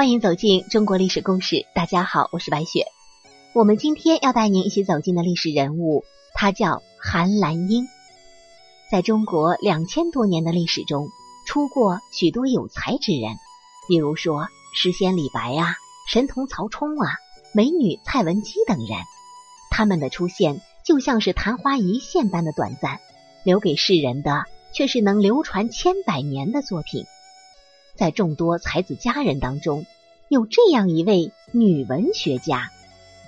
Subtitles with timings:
[0.00, 1.66] 欢迎走进中国历史故事。
[1.74, 2.86] 大家好，我是白雪。
[3.52, 7.86] 我们今天要带您一起走进的历史人物，他叫韩兰英。
[8.90, 11.10] 在中国两千多年的历史中，
[11.46, 13.36] 出过许多有才之人，
[13.88, 15.74] 比如说诗仙李白啊、
[16.10, 17.16] 神童曹冲啊、
[17.52, 18.88] 美女蔡文姬等人。
[19.70, 23.00] 他们的出现就像是昙花一现般的短暂，
[23.44, 27.04] 留给世人的却是能流传千百年的作品。
[28.00, 29.84] 在众多才子佳人当中，
[30.30, 32.70] 有这样一位女文学家，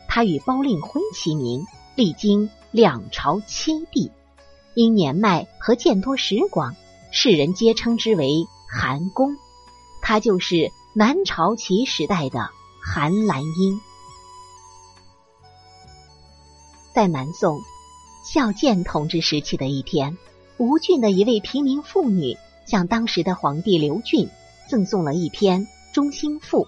[0.08, 4.10] 她与包令辉齐名，历经两朝七帝，
[4.72, 6.74] 因年迈和见多识广，
[7.10, 9.36] 世人皆称之为韩公。
[10.00, 12.48] 她就是南朝齐时代的
[12.82, 13.78] 韩兰英。
[16.94, 17.60] 在南宋
[18.24, 20.16] 孝建统治时期的一天，
[20.56, 24.30] 吴郡的一位平民妇女向当时的皇帝刘俊。
[24.68, 26.64] 赠送了一篇《中兴赋》，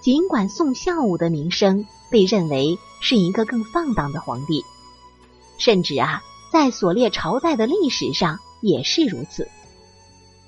[0.00, 4.62] 尽管宋孝武的名声被认为是一个更放荡的皇帝，
[5.58, 6.22] 甚至啊，
[6.52, 9.48] 在所列朝代的历史上也是如此。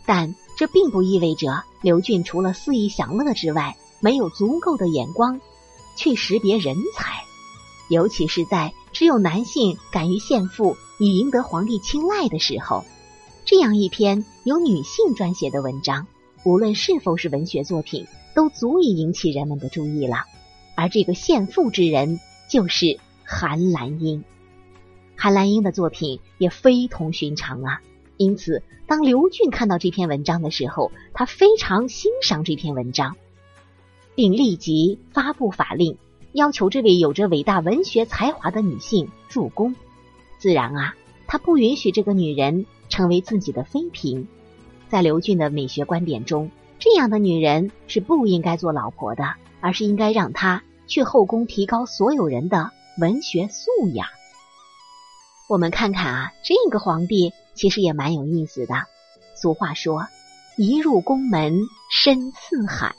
[0.04, 5.40] 但这并不意味着刘俊除了肆意享乐之外，没有足够的眼光
[5.96, 7.24] 去识别人才，
[7.88, 12.84] 尤其是在只有男性敢于献赋以赢得皇帝青睐的时候，
[13.44, 16.06] 这样一篇由女性撰写的文章。
[16.46, 20.26] 无论是否是文学作品，都足以引起人们的注意了。
[20.76, 24.22] 而这个献赋之人就是韩兰英。
[25.16, 27.82] 韩兰英的作品也非同寻常啊！
[28.16, 33.16] 因此，当刘俊看到这篇文章的时候，他非常欣赏这篇文章，
[34.14, 35.98] 并立即发布法令，
[36.30, 39.74] 要求这位有着伟大文学才华的女性入宫。
[40.38, 40.94] 自然啊，
[41.26, 44.28] 他不允许这个女人成为自己的妃嫔。
[44.88, 52.70] 在刘俊的美学观点中，这样的女人是不应该做老婆的，而是应该让她去后宫提高所有人的
[53.00, 54.06] 文学素养。
[55.48, 58.74] 我们看看啊，这个皇帝其实也蛮有意思的。
[59.34, 60.06] 俗话说
[60.56, 61.60] ：“一入宫门
[61.90, 62.94] 深似海。”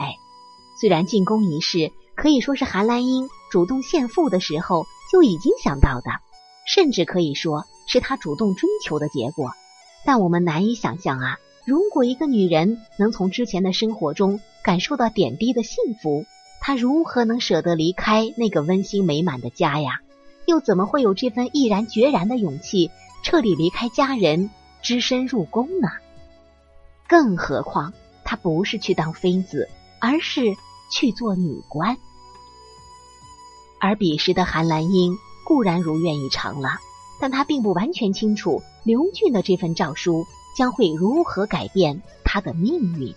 [0.80, 6.12] 虽然进宫一事可以说是韩兰英主动献赋的时候就已经想到的，
[6.68, 9.52] 甚至可以说是他主动追求的结果，
[10.06, 11.38] 但我们难以想象啊。
[11.68, 16.26] 如果一个女人能从之前的生活中感受到点滴的幸福，
[16.62, 20.00] 她如何能舍得离开那个温馨美满的家呀？
[20.46, 22.90] 又怎么会有这份毅然决然的勇气，
[23.22, 24.50] 彻底离开家人，
[24.82, 25.90] 只身入宫呢？
[27.06, 27.92] 更何况，
[28.24, 29.68] 她不是去当妃子，
[30.00, 30.56] 而是
[30.90, 31.98] 去做女官。
[33.82, 36.80] 而彼时的韩兰英固然如愿以偿了，
[37.20, 40.26] 但她并不完全清楚刘俊的这份诏书。
[40.58, 43.14] 将会如何改变他的命运？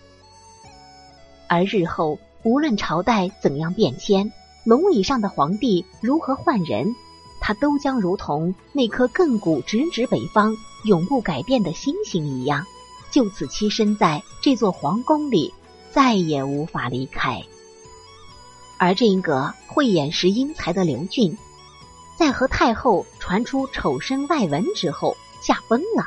[1.48, 4.30] 而日后无论朝代怎样变迁，
[4.62, 6.94] 龙椅上的皇帝如何换人，
[7.40, 12.66] 他都将如同那颗亘古直指北方、永不改变的星星一样，
[13.10, 15.54] 就此栖身在这座皇宫里，
[15.90, 17.42] 再也无法离开。
[18.76, 21.38] 而这个慧眼识英才的刘俊，
[22.18, 26.04] 在和太后传出丑身外闻之后，驾崩了。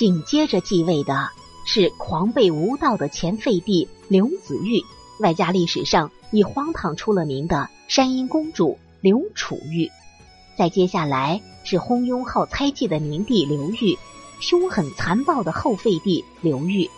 [0.00, 1.28] 紧接着继位的
[1.66, 4.82] 是狂悖无道的前废帝刘子玉，
[5.18, 9.90] 外加历史上以荒唐出了名的山阴公主刘楚玉。
[10.56, 13.98] 再接下来是昏庸好猜忌的明帝刘裕，
[14.40, 16.88] 凶狠残暴的后废帝刘裕。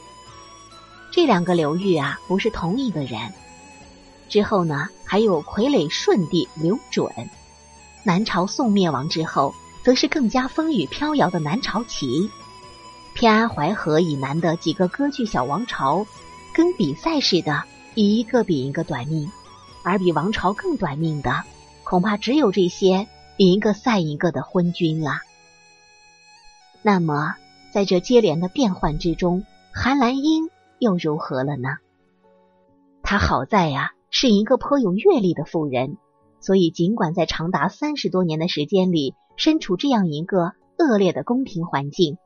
[1.11, 3.19] 这两个刘裕啊，不是同一个人。
[4.29, 7.13] 之后呢，还有傀儡顺帝刘准。
[8.05, 9.53] 南朝宋灭亡之后，
[9.83, 12.31] 则是更加风雨飘摇的南朝齐。
[13.23, 16.05] 天安淮河以南的几个割据小王朝，
[16.53, 17.63] 跟比赛似的，
[17.95, 19.29] 一个比一个短命；
[19.85, 21.45] 而比王朝更短命的，
[21.85, 23.07] 恐怕只有这些
[23.37, 25.21] 一个赛一个的昏君了。
[26.83, 27.37] 那么，
[27.73, 30.51] 在这接连的变幻之中，韩兰英
[30.81, 31.77] 又如何了呢？
[33.05, 35.97] 她好在呀，是一个颇有阅历的妇人，
[36.41, 42.19] 所以尽管在长达三十多年的时间里，身处这样一个恶劣的宫廷环境。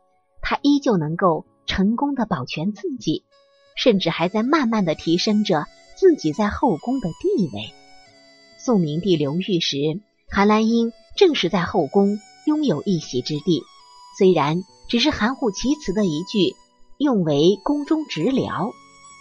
[0.49, 3.25] 他依旧能够成功的保全自己，
[3.75, 5.67] 甚至还在慢慢的提升着
[5.97, 7.75] 自己在后宫的地位。
[8.57, 9.77] 宋明帝刘裕时，
[10.31, 13.65] 韩兰英正是在后宫拥有一席之地，
[14.17, 16.55] 虽然只是含糊其辞的一句
[16.97, 18.71] “用为宫中直僚”，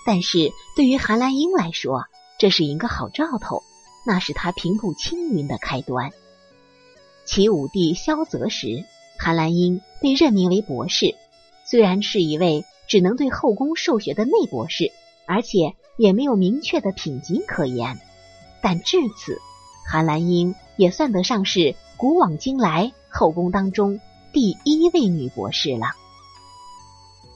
[0.06, 2.04] 但是对于韩兰英来说，
[2.38, 3.63] 这是一个好兆头，
[4.06, 6.12] 那是他平步青云的开端。
[7.25, 8.86] 齐武帝萧泽时。
[9.18, 11.16] 韩兰英被任命为博士，
[11.66, 14.92] 虽然是一位只能对后宫授学的内博士，
[15.26, 17.98] 而且也没有明确的品级可言。
[18.62, 19.40] 但至此，
[19.88, 24.00] 韩兰英也算得上是古往今来后宫当中
[24.34, 25.88] 第一位女博士了。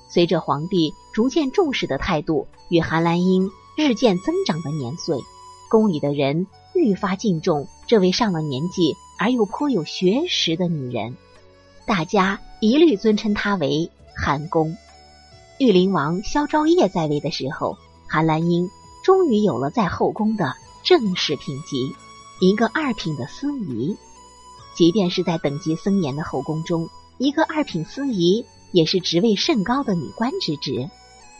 [0.09, 5.17] 随着皇帝逐渐重视的态度与韩兰英日渐增长的年岁，
[5.69, 11.15] 宫里的人愈发敬重这位上了年纪而又颇有学识的女人，
[11.89, 14.77] 大家一律尊称她为韩宫。
[15.57, 18.69] 玉灵王萧昭业在位的时候，韩兰英
[19.03, 20.53] 终于有了在后宫的
[20.83, 21.95] 正式品级，
[22.39, 23.97] 一个二品的司仪。
[24.75, 26.87] 即便是在等级森严的后宫中，
[27.17, 28.45] 一个二品司仪。
[28.71, 30.91] 也是职位甚高的女官之职，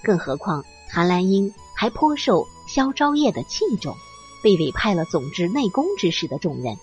[0.01, 3.95] 更何况韩兰英还颇受萧昭业的器重，
[4.41, 6.75] 被委派了总之内宫之事的重任。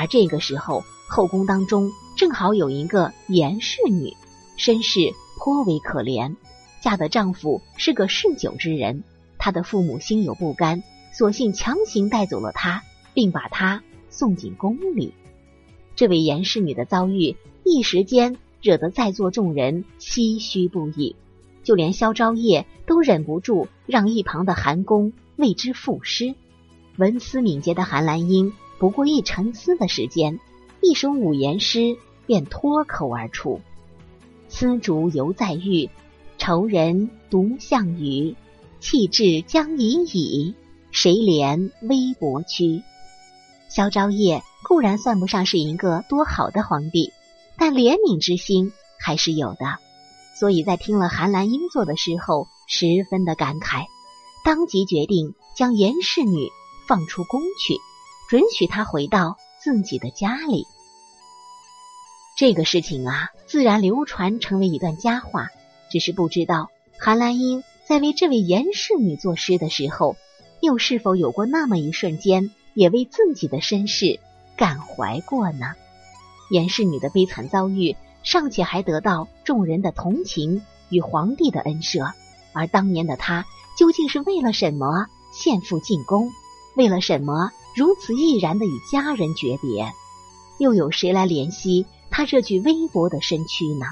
[0.00, 4.16] 而这个时候，后宫当中正好有一个严氏女，
[4.56, 6.36] 身世颇为可怜，
[6.80, 9.04] 嫁的丈夫是个嗜酒之人，
[9.36, 10.82] 她的父母心有不甘，
[11.12, 12.82] 索性强行带走了她，
[13.12, 15.12] 并把她送进宫里。
[15.96, 18.38] 这位严氏女的遭遇，一时间。
[18.62, 21.16] 惹得在座众人唏嘘不已，
[21.62, 26.34] 就连萧昭业都忍不住让一旁的韩公为之赋诗。
[26.96, 30.40] 文思敏捷的韩兰英不过一沉思的时间，
[30.80, 33.60] 一首五言诗便脱口而出
[34.48, 35.90] ：“丝竹犹在玉，
[36.38, 38.34] 愁人独向雨。
[38.80, 40.54] 气质将已矣，
[40.90, 42.82] 谁怜微薄躯？”
[43.68, 47.12] 萧昭业固然算不上是一个多好的皇帝。
[47.58, 49.76] 但怜悯之心还是有的，
[50.34, 53.84] 所以在听了韩兰英作的诗后，十分的感慨，
[54.46, 56.48] 当即决定将严氏女
[56.88, 57.74] 放出宫去，
[58.30, 60.68] 准许他回到自己的家里。
[62.38, 65.48] 这个事情啊，自然流传成为一段佳话。
[65.90, 70.14] 只是不知道韩兰英在为这位严氏女作诗的时候，
[70.60, 74.20] 又是否有过那么一瞬间，也为自己的身世
[74.56, 75.74] 感怀过呢？
[76.52, 82.12] 严氏女的悲惨遭遇，尚且还得到众人的同情与皇帝的恩赦，
[82.52, 83.44] 而当年的她
[83.76, 86.30] 究竟是为了什么献父进宫？
[86.76, 89.92] 为了什么如此毅然的与家人诀别？
[90.58, 93.86] 又有谁来怜惜她这具微薄的身躯呢？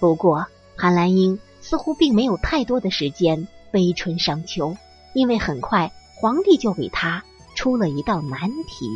[0.00, 0.46] 不过，
[0.76, 4.76] 韩兰英似乎并没有太多的时间悲春伤秋，
[5.14, 7.24] 因为很快皇帝就给她
[7.54, 8.88] 出了一道难题。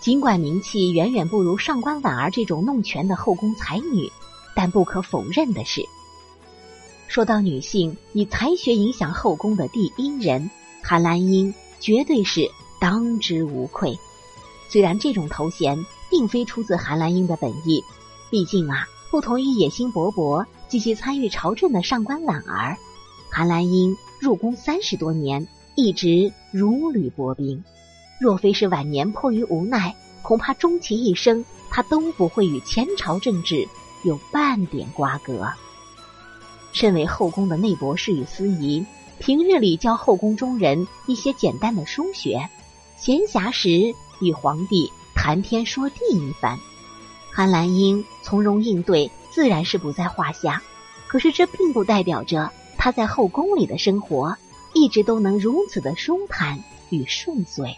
[0.00, 4.10] 尽管名气远远不如上官婉儿这种弄权的后宫才女，
[4.54, 5.82] 但不可否认的是，
[7.08, 10.50] 说到女性以才学影响后宫的第一人，
[10.82, 12.50] 韩兰英绝对是
[12.80, 13.98] 当之无愧。
[14.68, 17.82] 虽然这种头衔并非出自韩兰英的本意，
[18.30, 22.76] 毕竟啊，不同于野心勃勃、积极参与朝政的上官婉儿，
[23.30, 27.62] 韩兰英入宫三十多年，一直如履薄冰。
[28.18, 33.68] 若非是晚年迫于无奈，恐怕终其一生，他都不会与前朝政治
[34.04, 35.52] 有半点瓜葛。
[36.72, 38.84] 身为后宫的内博士与司仪，
[39.18, 42.48] 平日里教后宫中人一些简单的书学，
[42.96, 46.58] 闲暇时与皇帝谈天说地一番。
[47.32, 50.62] 韩兰英从容应对，自然是不在话下。
[51.08, 54.36] 可是这并不代表着他在后宫里的生活
[54.74, 57.76] 一直都能如此的舒坦与顺遂。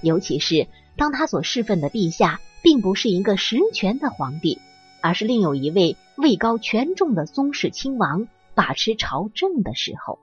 [0.00, 4.58] 尤其是当他所侍奉的陛下并不是一个实权的皇帝，
[5.00, 10.18] 而是另有一位位高权重的宗室亲王把持朝政的时候，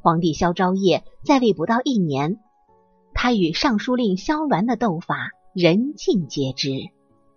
[0.00, 2.38] 皇帝萧昭业在位不到一年，
[3.14, 6.70] 他与尚书令萧鸾的斗法人尽皆知，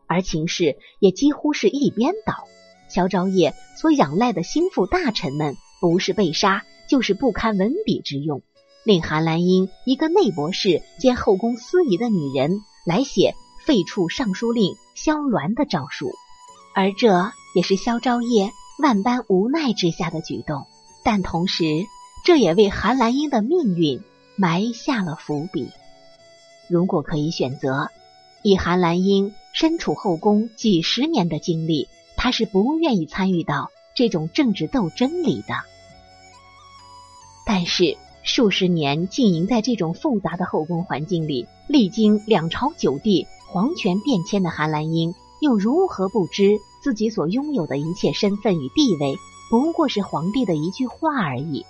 [0.07, 2.43] 而情势也几乎是一边倒。
[2.87, 8.41] 萧昭业所仰赖的心腹大臣们，不是被杀，就是不堪文笔之用。
[8.83, 13.33] 令韩兰英一个内博士兼后宫司仪的女人来写
[13.65, 16.11] 废黜尚书令萧鸾的诏书，
[16.75, 18.51] 而这也是萧昭业
[18.81, 20.65] 万般无奈之下的举动。
[21.03, 21.63] 但同时，
[22.23, 24.01] 这也为韩兰英的命运
[24.35, 25.69] 埋下了伏笔。
[26.67, 27.89] 如果可以选择，
[28.43, 35.55] 以韩兰英身处后宫几十年的经历，她是不愿意参与到这种政治斗争里的。
[37.45, 37.97] 但是。
[38.23, 49.15] 数十年经营在这种复杂的后宫环境里，历经两朝九帝、皇权变迁的韩兰英，又如何不知自己所拥有的一切身份与地位，
[49.49, 51.65] 不过是皇帝的一句话而已？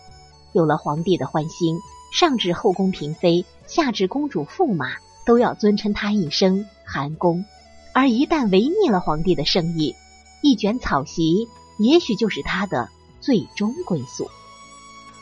[0.54, 1.78] 有了皇帝的欢心，
[2.12, 7.46] 上至后宫嫔妃，下至公主驸马，都要尊称他一声韩公。
[7.94, 9.96] 而一旦违逆了皇帝的圣意，
[10.42, 12.90] 一卷草席，也许就是他的
[13.20, 14.30] 最终归宿。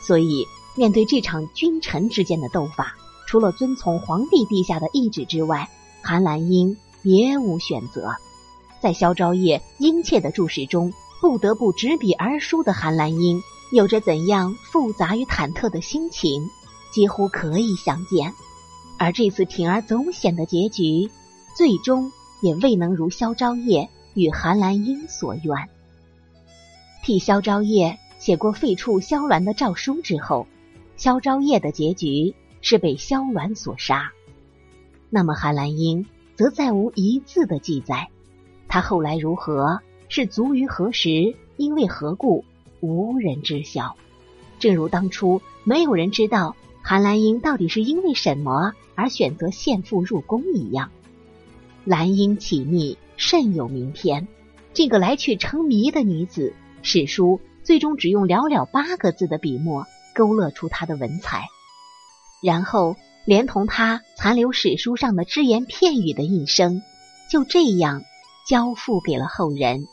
[0.00, 0.46] 所以。
[0.76, 2.94] 面对这场君臣之间的斗法，
[3.26, 5.68] 除了遵从皇帝陛下的意志之外，
[6.00, 8.14] 韩兰英别无选择。
[8.80, 16.48] 在萧昭业殷切的注视中，不得不执笔而书的韩兰英，有着怎样复杂与忐忑的心情，
[16.90, 18.32] 几乎可以想见。
[18.98, 21.10] 而这次铤而走险的结局，
[21.54, 22.10] 最终
[22.40, 25.68] 也未能如萧昭业与韩兰英所愿。
[27.02, 30.46] 替萧昭业写过废黜萧鸾的诏书之后，
[30.96, 34.12] 萧昭业的结局是被萧鸾所杀。
[35.10, 38.08] 那么韩兰英则再无一字的记载。
[38.68, 39.80] 他后来如何？
[40.10, 41.36] 是卒于何时？
[41.56, 42.44] 因为何故？
[42.80, 43.94] 无人知晓。
[44.58, 50.90] 正如当初没有人知道韩兰英到底是因为什么而选择献父入宫一样。
[51.84, 54.26] 兰英起密，甚有名篇。
[54.74, 59.86] 这个来去成谜的女子，史书最终只用寥寥八个字的笔墨
[60.16, 61.46] 勾勒出她的文采，
[62.42, 66.82] 然后连同她残留史书上的只言片语的一生，
[67.30, 68.02] 就这样。
[68.48, 69.86] 交付给了后人，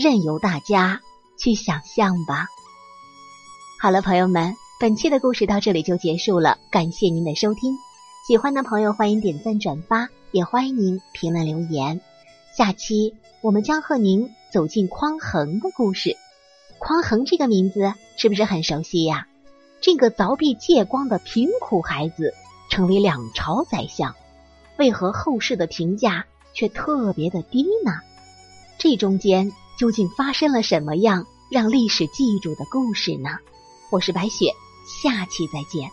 [0.00, 1.00] 任由大家
[1.36, 2.46] 去想象吧。
[3.80, 7.74] 好了，朋友们，本期的故事到这里就结束了，感谢您的收听。
[8.24, 12.00] 喜欢的朋友欢迎点赞转发，也欢迎您评论留言。
[12.56, 16.16] 下期我们将和您走进匡衡的故事。
[16.78, 19.26] 匡衡这个名字是不是很熟悉呀？
[19.80, 22.34] 这个凿壁借光的贫苦孩子，
[22.70, 24.14] 成为两朝宰相，
[24.76, 26.24] 为何后世的评价？
[26.54, 27.92] 却特别的低呢，
[28.78, 33.38] 这中间究竟发生了什么样让历史记住的故事呢？
[33.90, 34.52] 我是白雪，
[34.84, 35.88] 下期再见。